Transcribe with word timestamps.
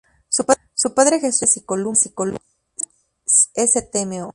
Padre 0.95 1.19
Jesús 1.19 1.41
de 1.41 1.45
Azotes 1.61 2.07
y 2.07 2.13
Columna, 2.13 2.39
Stmo. 3.55 4.29